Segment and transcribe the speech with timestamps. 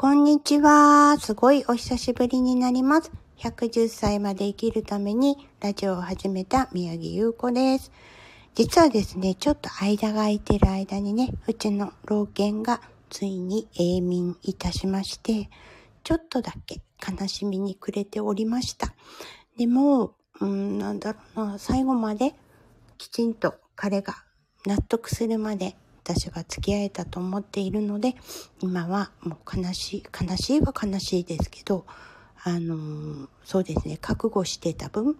[0.00, 1.16] こんにちは。
[1.18, 3.10] すごいお久しぶりになります。
[3.38, 7.90] 110歳まで生きるためにラジオを始めた宮城優子です。
[8.54, 12.80] 実はですね、ちょっと間が空いてる間にね、うちの老犬が
[13.10, 15.50] ついに永眠いたしまして、
[16.04, 18.94] ちょっとだけ悲しみに暮れておりました。
[19.56, 22.36] でも、うん、なんだろうな、最後まで
[22.98, 24.14] きちんと彼が
[24.64, 25.74] 納得するまで
[26.08, 28.14] 私が付き合えたと思っているので、
[28.60, 31.84] 今はもう悲しい、悲しいは悲しいですけど、
[32.44, 35.16] あの、そうですね、覚悟してた分、う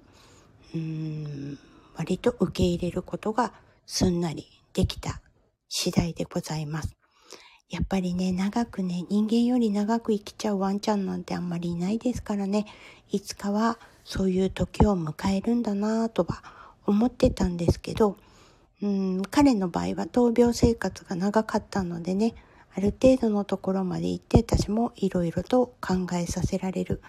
[0.74, 1.58] ーん、
[1.94, 3.52] 割と受け入れることが
[3.84, 5.20] すんなりできた
[5.68, 6.96] 次第でございます。
[7.68, 12.64] やっぱりね、長くね、人間より長く生きちゃうワンちゃんなんてあんまりいないですからね、
[13.10, 16.42] いつかはそういう時を迎えるんだなぁとは
[16.86, 18.16] 思ってたんですけど、
[18.80, 22.34] うん、彼の場合は闘病生活が長かったのでね、
[22.74, 27.02] ある程度のところまで行って私もいろいろと考えさせられる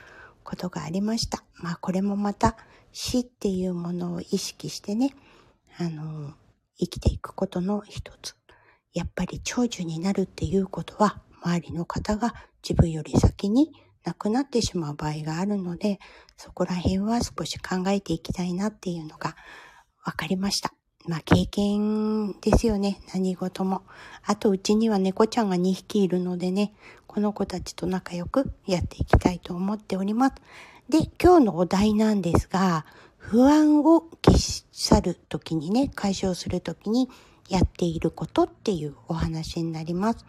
[0.43, 1.43] ことがありました。
[1.55, 2.57] まあこれもまた
[2.91, 5.13] 死っていうものを意識してね、
[5.77, 6.33] あの、
[6.79, 8.35] 生きていくことの一つ。
[8.93, 12.33] やっぱり長寿になるっていうことは周りの方が
[12.67, 13.71] 自分より先に
[14.03, 15.99] 亡くなってしまう場合があるので、
[16.35, 19.35] そこら辺は少し考えていきたいなっていうのが
[20.03, 20.73] 分かりました。
[21.07, 22.99] まあ経験ですよね。
[23.13, 23.83] 何事も。
[24.25, 26.73] あとうちには猫ちゃんが2匹いるのでね、
[27.07, 30.35] この子たちと仲良くやっていきたいと思っております。
[30.89, 32.85] で、今日のお題なんですが、
[33.17, 37.09] 不安を消し去るときにね、解消するときに
[37.47, 40.25] やっていることっていうお話になります。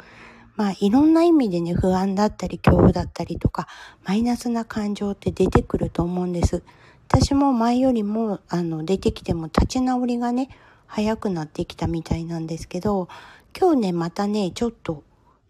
[0.57, 3.67] まあいろんな意味でね、不安だったり恐怖だったりとか、
[4.05, 6.63] マイナスな感情って出てくると思うんです。
[7.13, 10.49] 私も前よりも、あの、出てきても立ち直りがね、
[10.87, 13.09] 早くなってきたみたいなんですけど、
[13.59, 15.03] 今日ね、またね、ちょっと、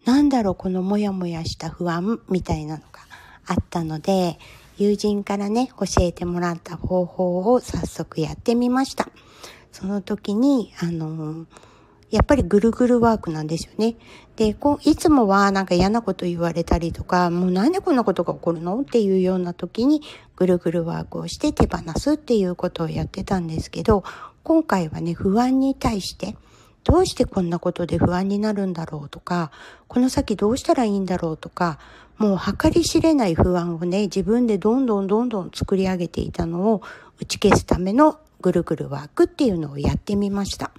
[0.03, 3.01] なんだろう、このモヤモヤした不安みたいなのが
[3.45, 4.39] あったので、
[4.79, 9.09] 友人からね、教えてもらった方法を早速やってみました。
[9.71, 11.45] その時に、あの
[12.11, 13.95] やっぱりぐるぐるワークなんですよね。
[14.35, 18.81] で、こう、いつもはなんか嫌なこと言われたりとか、もうなんでこんなことが起こるの？
[18.81, 20.01] っていうような時に、
[20.35, 24.03] ぐるぐるワークをして手放すっていうことをやってたんですけど、
[24.43, 26.35] 今回はね、不安に対して、
[26.83, 29.51] どうしてこんなことで不安になるんだろうとか、
[29.87, 31.79] この先どうしたらいいんだろうとか、
[32.17, 36.81] もう計り知れない不安をね、自分でどんどんどんどん作り上げていたのを
[37.19, 40.71] 打ち消すためのぐるぐるワークっていうのをやってみました。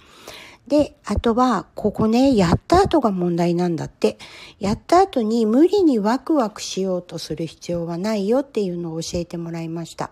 [0.67, 4.17] で、あとは、ここね、やった後が問題なんだって。
[4.59, 10.11] やった後に無理にワクワクしようとする必要はないよっていうのを教えてもらいました。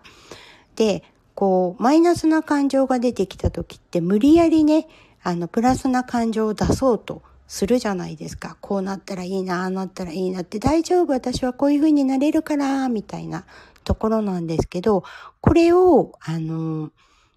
[0.76, 1.02] で、
[1.34, 4.88] こう、マイナスな感情が出てきた時って無理やりね、
[5.22, 8.58] あの、プラスな感情を出そうとするじゃないですか。
[8.60, 13.46] こうなったらいいな、ああなったらいいなって、大丈夫、私はこういう風になれるから、みたいな
[13.84, 15.02] ところなんですけど、
[15.40, 16.90] これを、あの、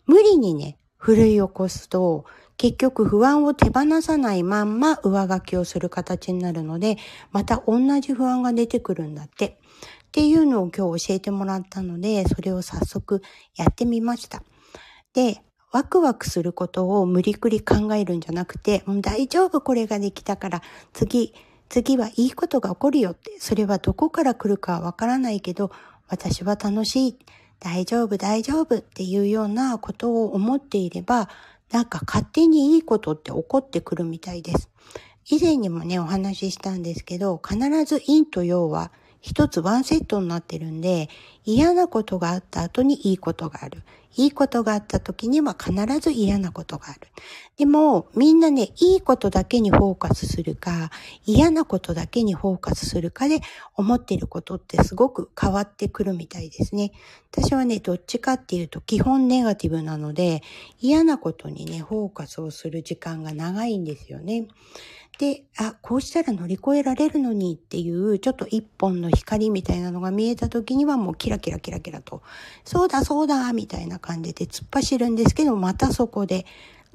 [0.05, 2.25] 無理にね、奮い起こすと、
[2.57, 6.97] 結局不安を手放さないまんま上書きをする形になるので、
[7.31, 9.47] また同じ不安が出てくるんだって。
[9.47, 13.21] っていうのを今日教えてもらったので、それを早速
[13.57, 14.43] やってみました。
[15.13, 15.41] で、
[15.73, 20.61] ワクワクすることを無理くり考えるんじゃなくて、もう大丈夫これができたから
[20.93, 21.33] 次、
[21.67, 25.71] 次はいいことが起こるよって、それはどこから来るかはわからないけど、
[26.07, 27.17] 私は楽しい、
[27.59, 31.27] 大丈夫大丈夫っていうようなことを思っていれば、
[31.71, 34.69] なんか勝手にいいことって起こってくるみたいです。
[35.27, 38.91] 以前にもね、お話ししたんですけど、必ず陰と陽は
[39.25, 41.09] 一つワンセットになってるんで、
[41.45, 43.81] 嫌なことがあった後にいいことがある。
[44.17, 46.99] いいことがあった時には必ず嫌なことがある。
[47.57, 50.91] でも、みんなね、いいことだけにフォーカスするか、
[51.25, 53.41] 嫌なことだけにフォーカスするかで
[53.73, 56.91] 思ってることってすごく変わってくるみたいですね。
[57.31, 60.43] 私はね、どっちかっていうと基本ネガティブなので、
[60.79, 64.47] 嫌なことにね、フォーカスをする時間が長いんですよね。
[65.17, 72.21] で、あ、こうしたら乗り越えられるのにっていう、ちょっと一本の光みたいなのが見えた時にはもうキラキラキラキラと、
[72.63, 76.45] そうだそうだみたいな感じで突っ走るんですけど、またそこで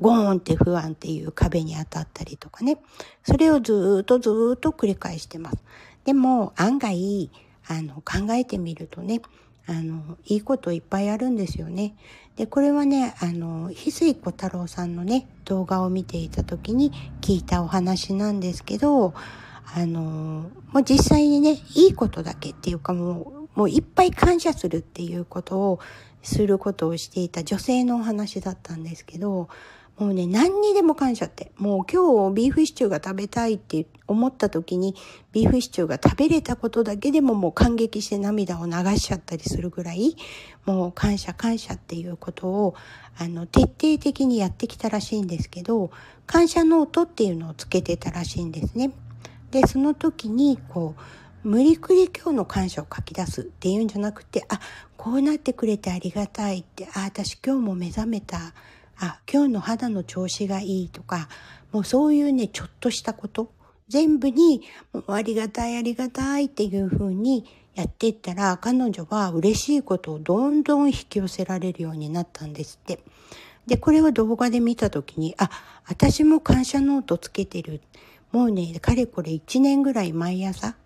[0.00, 2.79] ゴーンって不安っていう壁に当たったりとかね。
[3.23, 5.59] それをずーっとずーっと繰り返してます。
[6.05, 7.31] でも案外、
[7.69, 9.21] あの、考えてみるとね、
[9.67, 11.95] あの、いいこといっぱいあるんですよね。
[12.41, 16.91] で、これはね、あの、翡翠小太郎さんのね、動画を見ていた時に
[17.21, 19.13] 聞いたお話なんですけど、
[19.75, 25.81] あの、もう実際にね、いいことだけっていうかもう、もういっぱい感謝するっていうことを
[26.23, 29.51] することをしていた女性のお話だったんですけど、
[30.00, 31.52] もうね、何にでも感謝って。
[31.58, 34.94] もう今日ビーフシチューが食べたいって思った時に、
[35.31, 40.17] ビーフシチューが食べれたことだけでももう感激して涙を流しちゃったりするぐらい、
[40.64, 42.75] もう感謝感謝っていうことを、
[43.19, 45.91] あの、徹底的にやってきたらしいんですけど、
[46.26, 48.93] 感謝ノートっていうのをつけてたらしいんですね。
[49.50, 50.94] で、その時に、こ
[51.44, 54.61] う、無理くり今日の感謝を書き出すっていうんじゃなくて、あ、
[54.97, 58.55] こうなってくれてありがたいって、あ、私今日も目覚めた。
[59.00, 61.29] あ、今日の肌の調子がいいとか、
[61.73, 63.50] もうそういうね、ちょっとしたこと、
[63.88, 64.62] 全部に、
[65.08, 73.00] ありがたいありがたいっていう風にやっていったら、彼女は嬉しいことをどんどん引き寄せられるようになったんですって。
[73.67, 75.50] で、これを動画で見たときに、あ、
[75.87, 77.81] 私も感謝ノートつけてる。
[78.32, 80.76] もうね、かれこれ1年ぐらい毎朝、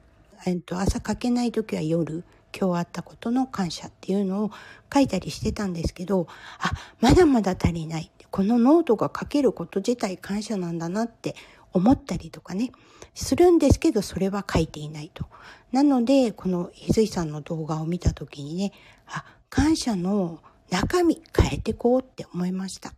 [0.47, 2.23] えっと、朝書けないときは夜、
[2.57, 4.51] 今日あったことの感謝っていうのを
[4.93, 6.29] 書いたりしてたんですけど、
[6.59, 6.71] あ、
[7.01, 8.11] まだまだ足りない。
[8.31, 11.35] このノートが書けること自体感謝なんだなって
[11.73, 12.73] 思ったりとかね、
[13.15, 15.27] するんですけど、それは書いていないと。
[15.73, 18.73] なので、このひずいさんの動画を見たときにね、
[19.07, 20.41] あ、感謝の
[20.71, 22.95] 中身変えてこうって思いました。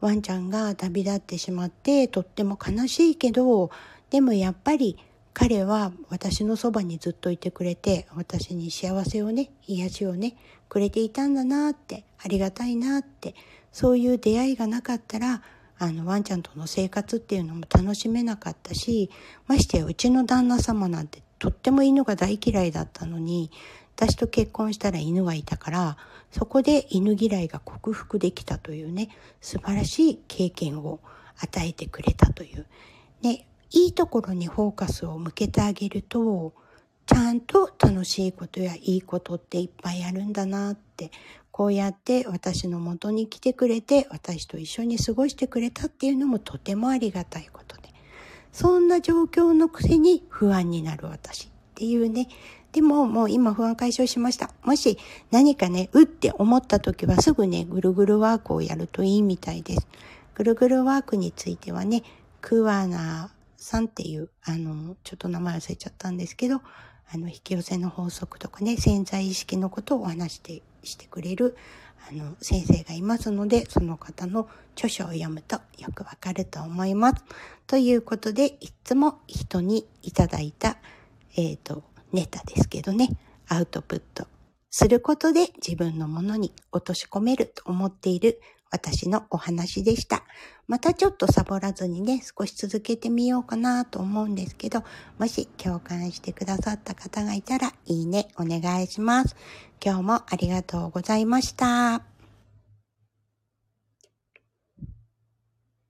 [0.00, 3.70] ワンちゃんが旅立ってしまってとっても悲しいけど、
[4.10, 4.98] でもやっぱり
[5.34, 10.36] 彼は私のそばにずっといてくれて、私に幸せをね、癒しをね、
[10.68, 13.34] くれていたんだなって、ありがたいなって、
[13.72, 15.42] そういう出会いがなかったら、
[15.78, 19.10] あの、ワンちゃんとの生活っていうのも楽しめなかったし、
[19.46, 23.50] ましてやうちの旦那様なんてとっても犬が大嫌いだったのに、
[23.96, 25.96] 私と結婚したら犬がいたから、
[26.30, 29.08] そこで犬嫌いが克服できたというね、
[29.40, 31.00] 素晴らしい経験を
[31.40, 32.66] 与えてくれたという。
[33.22, 36.52] ね、いいところにフォーカスを向けてあげると、
[37.06, 41.10] ちゃんと楽しいことやいいことっていっぱいあるんだなって、
[41.50, 47.82] こうやって私の元に来てくれて、私と一緒に過ごしてくれたっていうのもとてもありがたいことで。
[48.52, 52.28] そんな状況のくせに不安になる私っていうね。
[52.72, 54.50] でももう今不安解消しました。
[54.62, 54.98] もし
[55.30, 59.86] 何かね、うって思った時はすぐね、ぐるぐるワークをやるといいみたいです。
[60.34, 62.02] ぐるぐるワークについてはね、
[62.40, 63.30] クワナ
[63.62, 66.60] さんっていう、あの、ちょっと名前忘れちゃったんですけど、
[67.14, 71.56] あの、引き寄せの法則とかね、潜在意識のことをお話してしてくれる、
[72.10, 77.24] あの、先生がいますので、その方の著書を読むとよくわかると思います。
[77.66, 80.78] ということで、いつも人にいただいた、
[81.36, 83.10] えっ、ー、と、ネタですけどね、
[83.48, 84.26] アウトプット
[84.70, 90.24] することで自分のものに落とし込めると思っている私のお話でした。
[90.68, 94.84] またちょっとサボらずにね、少し続けてみようかなと思うんですけど、
[95.18, 99.36] もし共感してくださった方がいたら、いいねお願いします。
[99.84, 102.11] 今日もありがとうございました。